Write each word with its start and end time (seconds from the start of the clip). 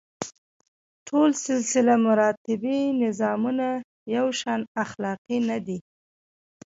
ټول 1.07 1.29
سلسله 1.47 1.93
مراتبي 2.05 2.79
نظامونه 3.03 3.67
یو 4.15 4.27
شان 4.39 4.61
اخلاقي 4.83 5.37
نه 5.49 5.57
دي. 5.65 5.77